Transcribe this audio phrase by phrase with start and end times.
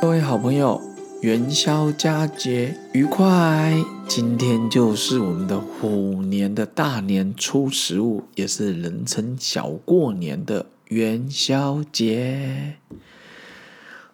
[0.00, 0.80] 各位好朋友，
[1.20, 3.76] 元宵佳节愉快！
[4.08, 12.76] 今天就是我们的虎年的大年初十五，也是人称小过年的元宵节。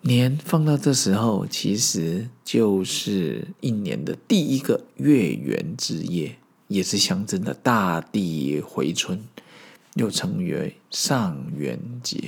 [0.00, 9.22] 年放到这时候，其实就是一年的第一个月圆之夜，也是象征的大地回春，
[9.94, 12.18] 又称为上元节。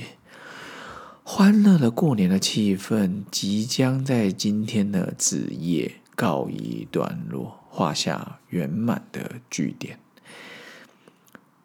[1.43, 9.97] 欢乐的过年的气氛即将在今天的子夜告一段落，画下圆满的句点。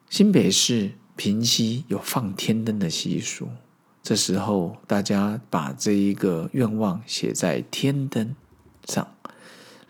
[0.09, 3.51] 新北市平溪有放天灯的习俗，
[4.02, 8.35] 这时候大家把这一个愿望写在天灯
[8.87, 9.07] 上，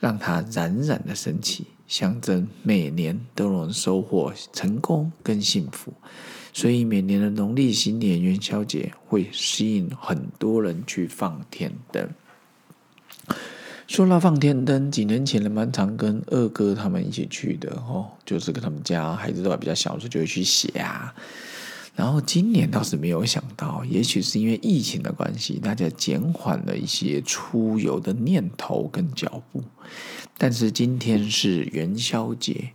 [0.00, 5.95] 让它冉冉的升起，象征每年都能收获成功跟幸福。
[6.56, 12.09] 所以每年的农历新年元宵节会吸引很多人去放天灯。
[13.87, 21.15] 说到放天灯，几年前的蛮常跟二哥他们一起去的哦，就是跟他们家孩子都还比较小的时候就会去写啊。
[21.95, 29.63] 然后今年倒是没有想到，也许是因为疫情的关系，大家减缓了一些出游的念头跟脚步。
[30.38, 32.70] 但是今天是元宵节，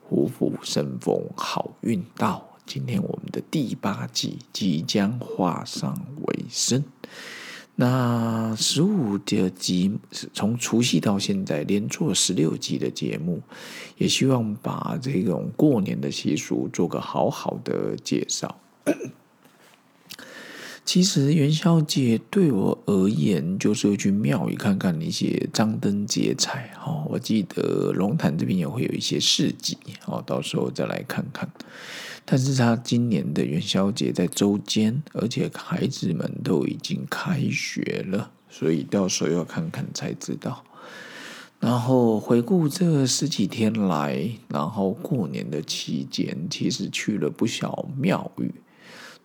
[0.00, 2.53] 虎虎生风，好运到。
[2.66, 6.82] 今天我们的第八季即将画上尾声，
[7.76, 9.92] 那十五的集
[10.32, 13.42] 从除夕到现在连做十六集的节目，
[13.98, 18.58] 也希望把这种过年的习俗做个好好的介绍。
[20.84, 26.70] 其实元宵节对我而言，就是去庙宇看看那些张灯结彩。
[26.84, 31.48] 哦，我记得龙潭这边也会有一些市集，哦，到时候再来看看。
[32.26, 40.64] 但是他今年的元宵节在周间，而且孩子们都已经开学了，所以到时候要看看才知道。
[41.60, 48.52] 然后回顾这十几天来，然后过年的期间，其实去了不少庙宇。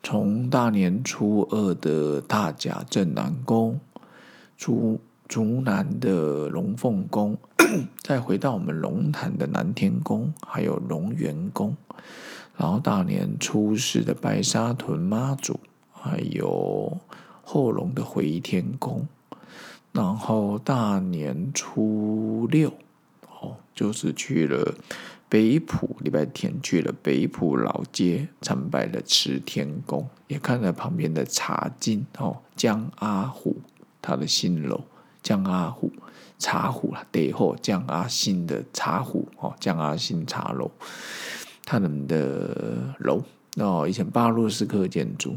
[0.01, 3.79] 从大年初二的大甲镇南宫，
[4.57, 7.37] 竹竹南的龙凤宫，
[8.01, 11.75] 再回到我们龙潭的南天宫，还有龙源宫，
[12.57, 15.59] 然后大年初四的白沙屯妈祖，
[15.91, 16.97] 还有
[17.43, 19.05] 后龙的回天宫，
[19.91, 22.73] 然后大年初六，
[23.41, 24.73] 哦，就是去了。
[25.29, 33.57] 北浦礼拜天去了北浦老街，参拜了慈天宫，也看了旁边的茶经哦，江阿虎
[34.01, 34.83] 他的新楼，
[35.21, 35.91] 江阿虎
[36.39, 40.71] 茶壶啦，背后江阿新的茶壶哦，江阿新茶楼，
[41.63, 43.23] 他们的楼
[43.57, 45.35] 哦，以前巴洛斯克建筑。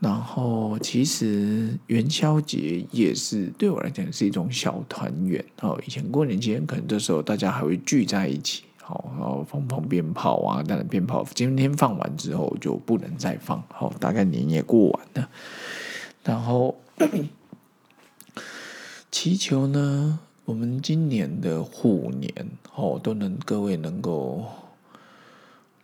[0.00, 8.64] 然后其实元宵节也是对我来讲是一种小团圆哦，以前过年前可能这时候大家还会聚在一起。
[8.90, 10.64] 好，然后放放鞭炮啊！
[10.66, 13.62] 但是鞭炮今天放完之后就不能再放。
[13.68, 15.28] 好，大概年也过完了。
[16.24, 16.76] 然后
[19.12, 22.34] 祈求呢，我们今年的虎年
[22.74, 24.44] 哦，都能各位能够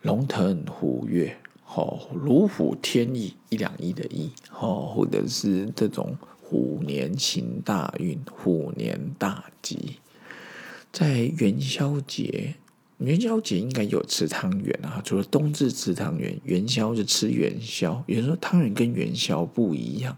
[0.01, 9.99] 龙腾虎跃，好如虎添翼，一两亿的亿，哦，或者是这种虎年行大运，虎年大吉，
[10.91, 12.55] 在元宵节。
[12.97, 18.03] 元宵节应该有吃汤圆啊，除了冬至吃汤圆，元宵就吃元宵。
[18.07, 20.17] 有人说汤圆跟元宵不一样，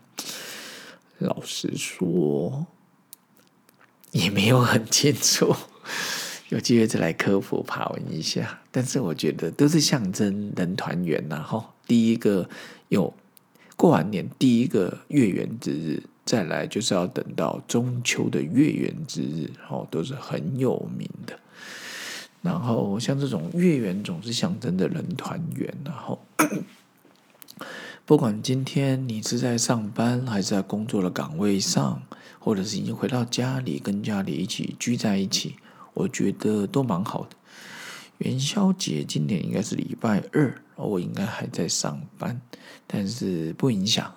[1.18, 2.66] 老实说
[4.12, 5.54] 也没有很清楚，
[6.48, 8.62] 有机会再来科普爬文一下。
[8.72, 11.74] 但是我觉得都是象征人团圆呐，哈。
[11.86, 12.50] 第一个
[12.88, 13.14] 有
[13.76, 21.38] 过完年第一个月圆之日，再来就是要等到中秋的月圆之日，哦，都是很有名的。
[22.42, 26.20] 然后像这种月圆总是象征的人团圆，然后
[28.06, 32.02] 不管今天你是在上班还是在工作的岗位上，
[32.40, 35.58] 或者是已经回到家里跟家里一起聚在一起，
[35.94, 37.36] 我觉得都蛮好的。
[38.20, 42.42] 元宵节今年应该是礼拜二，我应该还在上班，
[42.88, 44.14] 但是不影响。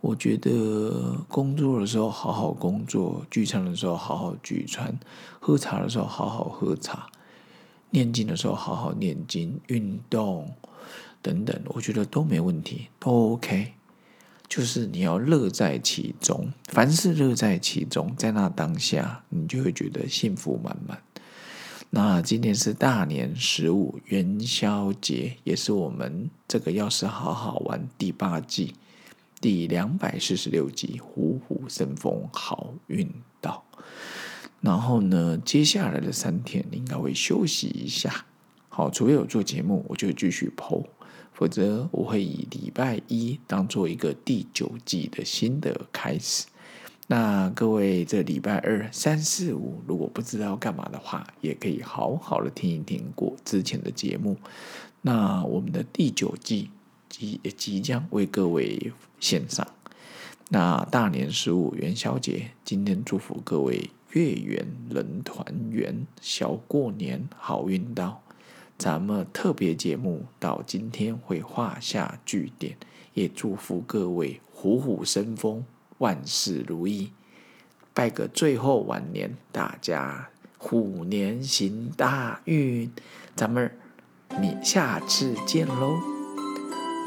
[0.00, 4.98] 我觉得工作的时候好好工作，聚餐的时候好好聚餐，
[5.38, 7.08] 喝茶的时候好好喝茶。
[7.90, 10.54] 念经的时候好好念经，运动
[11.20, 13.72] 等等，我觉得都没问题，都 OK。
[14.48, 21.00] 就是你要乐在其中，凡事乐在其中，在那当下，你就会觉得幸福满满。
[21.90, 28.74] 那今天是大年十五元宵节，也是我们这个要是好好玩第八季
[29.40, 33.08] 第两百四十六集《虎虎生风，好运
[33.40, 33.64] 到》。
[34.60, 38.26] 然后呢，接下来的三天你应该会休息一下。
[38.68, 40.84] 好，除非有做节目，我就继续剖；
[41.32, 46.46] 否则，我会以礼拜一当做一个第九季的新的开始。
[47.06, 54.36] 那各位，这礼拜二、三四五，如果不知道干嘛的话，也可以好好的听一听过之前的节目。
[55.02, 56.70] 那我们的第九季。
[57.10, 59.66] 即即将为各位献上。
[60.50, 68.22] 那大年十五元宵节，今天祝福各位月圆人团圆，小过年好运到。
[68.76, 72.76] 咱们特别节目到今天会画下句点，
[73.14, 75.64] 也祝福各位虎虎生风，
[75.98, 77.12] 万事如意。
[77.92, 82.90] 拜个最后晚年，大家虎年行大运。
[83.36, 83.70] 咱们
[84.40, 85.98] 你下次见喽。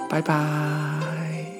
[0.10, 1.53] 拜拜。